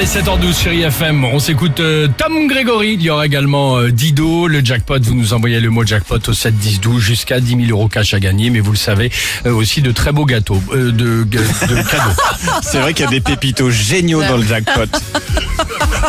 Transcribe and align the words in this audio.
Allez, 0.00 0.08
7h12, 0.08 0.62
chérie 0.62 0.82
FM. 0.84 1.26
On 1.26 1.38
s'écoute 1.38 1.78
euh, 1.80 2.08
Tom 2.16 2.46
Grégory. 2.46 2.94
Il 2.94 3.02
y 3.02 3.10
aura 3.10 3.26
également 3.26 3.76
euh, 3.76 3.90
Dido. 3.90 4.46
Le 4.46 4.64
jackpot, 4.64 4.98
vous 4.98 5.14
nous 5.14 5.34
envoyez 5.34 5.60
le 5.60 5.68
mot 5.68 5.84
jackpot 5.84 6.16
au 6.26 6.32
7 6.32 6.56
10 6.56 6.80
12 6.80 7.02
jusqu'à 7.02 7.38
10 7.38 7.66
000 7.66 7.78
euros 7.78 7.86
cash 7.86 8.14
à 8.14 8.18
gagner. 8.18 8.48
Mais 8.48 8.60
vous 8.60 8.70
le 8.70 8.78
savez, 8.78 9.12
euh, 9.44 9.52
aussi 9.52 9.82
de 9.82 9.92
très 9.92 10.12
beaux 10.12 10.24
gâteaux, 10.24 10.62
euh, 10.72 10.90
de, 10.90 11.24
de 11.24 11.82
cadeaux. 11.82 12.16
C'est 12.62 12.80
vrai 12.80 12.94
qu'il 12.94 13.04
y 13.04 13.08
a 13.08 13.10
des 13.10 13.20
pépitos 13.20 13.68
géniaux 13.68 14.22
dans 14.22 14.38
le 14.38 14.42
jackpot. 14.42 14.86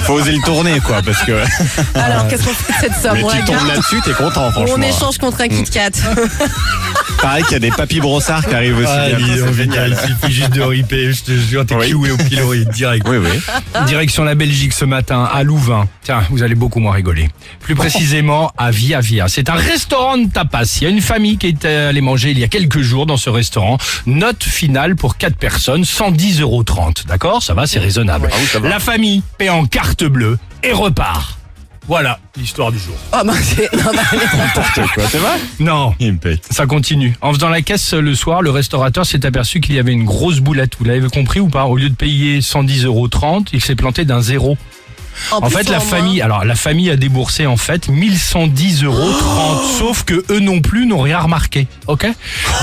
Faut 0.04 0.14
oser 0.14 0.32
le 0.32 0.42
tourner, 0.42 0.80
quoi, 0.80 1.02
parce 1.02 1.22
que 1.24 1.34
Alors, 1.96 2.30
qu'est-ce 2.30 2.46
qu'on 2.46 2.54
fait 2.54 2.88
de 2.88 2.94
cette 2.94 3.02
somme? 3.02 3.18
Mais 3.18 3.24
On 3.26 3.30
tu 3.30 3.44
tombes 3.44 3.68
là-dessus, 3.68 3.98
t'es 4.06 4.14
content, 4.14 4.50
franchement. 4.52 4.76
on 4.78 4.82
échange 4.82 5.18
contre 5.18 5.42
un 5.42 5.50
Kit 5.50 5.64
Kat 5.64 5.90
Pareil 7.22 7.44
qu'il 7.44 7.54
y 7.54 7.56
a 7.56 7.60
des 7.60 7.72
papy 7.72 8.00
brossards 8.00 8.46
qui 8.48 8.54
arrivent 8.54 8.78
aussi. 8.78 8.88
Ah, 8.88 9.06
c'est 9.18 9.54
génial. 9.54 9.92
il 9.92 10.10
suffit 10.10 10.34
juste 10.34 10.52
de 10.54 10.62
riper. 10.62 11.12
Je 11.14 11.24
te 11.24 11.32
jure, 11.32 11.66
t'es 11.66 11.76
Oui. 11.76 11.94
au 12.12 12.18
pilori 12.18 12.66
direct. 12.74 13.06
Oui, 13.10 13.18
oui. 13.18 13.40
Direction 13.88 14.24
la 14.24 14.36
Belgique 14.36 14.74
ce 14.74 14.86
matin, 14.86 15.28
à 15.32 15.44
Louvain. 15.44 15.88
Tiens, 16.04 16.24
vous 16.30 16.44
allez 16.44 16.56
beaucoup 16.56 16.80
moins 16.80 16.94
rigoler. 16.94 17.30
Plus 17.62 17.76
précisément, 17.76 18.52
à 18.58 18.72
Via 18.72 19.00
Via. 19.02 19.28
C'est 19.28 19.50
un 19.50 19.54
restaurant 19.56 20.18
de 20.18 20.30
tapas. 20.30 20.78
Il 20.82 20.84
y 20.84 20.88
a 20.88 20.90
une 20.90 21.02
famille 21.02 21.38
qui 21.38 21.48
est 21.48 21.66
allée 21.66 22.02
manger 22.02 22.32
il 22.32 22.40
y 22.40 22.44
a 22.44 22.48
quelques 22.48 22.82
jours 22.82 23.06
dans 23.06 23.18
ce 23.18 23.30
restaurant. 23.30 23.78
Note 24.06 24.44
finale 24.44 24.96
pour 24.96 25.18
4 25.18 25.36
personnes, 25.36 25.84
110,30 25.84 26.42
euros. 26.42 26.64
D'accord? 27.08 27.44
Ça 27.44 27.54
va, 27.54 27.68
c'est 27.68 27.80
raisonnable. 27.80 28.30
Ah 28.32 28.36
oui, 28.40 28.46
ça 28.48 28.60
va. 28.60 28.70
La 28.70 28.80
famille 28.80 29.22
paie 29.38 29.50
en 29.50 29.66
carte 29.66 30.04
bleue 30.04 30.38
et 30.64 30.72
repart. 30.72 31.38
Voilà 31.88 32.20
l'histoire 32.38 32.72
du 32.72 32.78
jour. 32.80 32.96
Oh, 33.14 33.18
bah, 33.26 33.34
c'est- 33.42 33.72
non, 33.76 33.92
bah, 33.94 34.02
N'importe 34.14 34.94
quoi, 34.94 35.04
c'est 35.10 35.18
vrai 35.18 35.38
Non, 35.60 35.94
Il 36.00 36.14
me 36.14 36.18
pète. 36.20 36.46
ça 36.52 36.66
continue. 36.68 37.16
En 37.22 37.34
faisant 37.34 37.50
la 37.50 37.62
caisse 37.62 37.94
le 37.94 38.14
soir, 38.16 38.42
le 38.42 38.52
restaurateur 38.52 39.06
s'est 39.06 39.26
aperçu 39.26 39.60
qu'il 39.62 39.76
y 39.76 39.80
avait 39.80 39.92
une 39.92 40.06
grosse 40.06 40.40
boulette. 40.40 40.74
Vous 40.80 40.86
l'avez 40.86 41.10
compris 41.10 41.40
ou 41.40 41.48
pas 41.50 41.66
Au 41.66 41.76
lieu 41.76 41.90
de 41.90 41.96
payer 41.96 42.40
110,30 42.42 42.86
euros, 42.86 43.10
il 43.52 43.62
s'est 43.62 43.76
planté 43.76 44.06
d'un 44.06 44.22
zéro. 44.22 44.58
En 45.32 45.50
fait, 45.50 45.70
la 45.70 45.78
moins. 45.78 45.86
famille, 45.86 46.22
alors 46.22 46.44
la 46.46 46.56
famille 46.56 46.90
a 46.90 46.96
déboursé 46.96 47.46
en 47.46 47.58
fait 47.58 47.88
1110 47.88 48.84
euros 48.84 49.12
30, 49.12 49.62
sauf 49.80 50.04
que 50.04 50.24
eux 50.30 50.40
non 50.40 50.62
plus 50.62 50.86
n'ont 50.86 51.02
rien 51.02 51.20
remarqué. 51.20 51.68
Ok? 51.88 52.08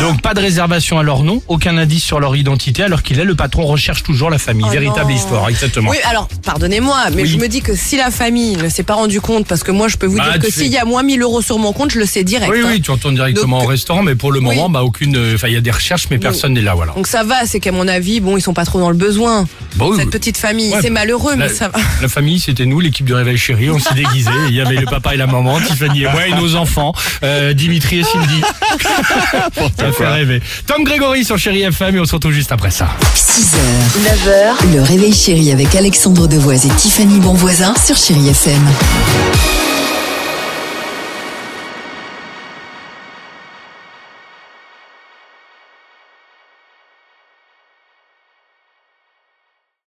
Donc 0.00 0.20
pas 0.22 0.34
de 0.34 0.40
réservation 0.40 0.98
à 0.98 1.02
leur 1.02 1.22
nom, 1.22 1.42
aucun 1.48 1.76
indice 1.78 2.04
sur 2.04 2.20
leur 2.20 2.36
identité, 2.36 2.82
alors 2.82 3.02
qu'il 3.02 3.18
est 3.20 3.24
le 3.24 3.34
patron 3.34 3.64
recherche 3.66 4.02
toujours 4.02 4.30
la 4.30 4.38
famille. 4.38 4.64
Oh 4.68 4.70
Véritable 4.72 5.10
non. 5.10 5.16
histoire, 5.16 5.48
exactement. 5.48 5.90
Oui, 5.90 5.96
alors, 6.08 6.28
pardonnez-moi, 6.44 6.96
mais 7.14 7.22
Oui. 7.22 7.28
je 7.28 7.36
me 7.38 7.48
dis 7.48 7.60
que 7.60 7.74
si 7.74 7.96
la 7.96 8.10
famille 8.10 8.56
ne 8.56 8.68
s'est 8.68 8.82
pas 8.82 8.94
rendu 8.94 9.20
compte, 9.20 9.46
parce 9.46 9.62
que 9.62 9.70
moi, 9.70 9.88
je 9.88 9.96
peux 9.96 10.06
vous 10.06 10.18
Bah, 10.18 10.30
dire 10.32 10.38
que 10.40 10.50
s'il 10.52 10.64
fais- 10.64 10.68
y 10.68 10.78
a 10.78 10.84
moins 10.84 11.02
1000 11.02 11.22
euros 11.22 11.42
sur 11.42 11.58
mon 11.58 11.72
compte, 11.72 11.90
je 11.92 11.98
le 11.98 12.06
sais 12.06 12.24
direct. 12.24 12.50
Oui, 12.52 12.60
hein. 12.62 12.68
oui, 12.70 12.80
tu 12.80 12.90
retournes 12.90 13.14
directement 13.14 13.58
Donc, 13.58 13.66
au 13.66 13.70
restaurant, 13.70 14.02
mais 14.02 14.14
pour 14.14 14.32
le 14.32 14.38
oui. 14.40 14.44
moment, 14.46 14.68
bah 14.68 14.82
aucune. 14.82 15.16
euh, 15.16 15.34
Enfin, 15.34 15.48
il 15.48 15.54
y 15.54 15.56
a 15.56 15.60
des 15.60 15.70
recherches, 15.70 16.06
mais 16.10 16.18
personne 16.18 16.54
n'est 16.54 16.60
là, 16.62 16.74
voilà. 16.74 16.92
Donc 16.94 17.06
ça 17.06 17.22
va, 17.24 17.46
c'est 17.46 17.60
qu'à 17.60 17.72
mon 17.72 17.86
avis, 17.88 18.20
bon, 18.20 18.36
ils 18.36 18.40
sont 18.42 18.54
pas 18.54 18.64
trop 18.64 18.80
dans 18.80 18.90
le 18.90 18.96
besoin. 18.96 19.46
Bon, 19.76 19.92
Cette 19.94 20.06
oui. 20.06 20.10
petite 20.10 20.36
famille, 20.36 20.72
Ouais. 20.72 20.78
c'est 20.82 20.90
malheureux, 20.90 21.32
La, 21.36 21.46
mais 21.46 21.48
ça 21.48 21.68
va. 21.68 21.78
la 22.02 22.08
famille, 22.08 22.37
c'était 22.38 22.66
nous, 22.66 22.80
l'équipe 22.80 23.06
de 23.06 23.14
Réveil 23.14 23.36
Chéri, 23.36 23.70
on 23.70 23.78
s'est 23.78 23.94
déguisés. 23.94 24.30
Il 24.48 24.54
y 24.54 24.60
avait 24.60 24.76
le 24.76 24.86
papa 24.86 25.14
et 25.14 25.16
la 25.16 25.26
maman, 25.26 25.60
Tiffany 25.60 26.02
et 26.02 26.08
moi 26.08 26.26
et 26.26 26.34
nos 26.34 26.56
enfants, 26.56 26.92
euh, 27.22 27.52
Dimitri 27.52 28.00
et 28.00 28.04
Cindy. 28.04 28.40
ça 29.78 29.92
fait 29.92 30.06
rêver. 30.06 30.42
Tom 30.66 30.84
Grégory 30.84 31.24
sur 31.24 31.38
Chéri 31.38 31.62
FM 31.62 31.96
et 31.96 32.00
on 32.00 32.04
se 32.04 32.14
retrouve 32.14 32.32
juste 32.32 32.52
après 32.52 32.70
ça. 32.70 32.88
6h, 33.14 33.56
9h, 34.04 34.74
le 34.74 34.82
réveil 34.82 35.14
chéri 35.14 35.52
avec 35.52 35.74
Alexandre 35.74 36.26
Devoise 36.26 36.66
et 36.66 36.70
Tiffany 36.70 37.20
Bonvoisin 37.20 37.74
sur 37.84 37.96
Chéri 37.96 38.28
FM. 38.28 38.62